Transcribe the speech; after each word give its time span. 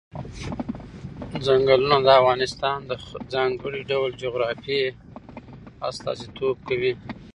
ځنګلونه 1.45 1.97
د 2.05 2.07
افغانستان 2.19 2.77
د 2.89 2.91
ځانګړي 3.33 3.81
ډول 3.91 4.09
جغرافیه 4.23 4.87
استازیتوب 5.89 6.55
کوي. 6.67 6.93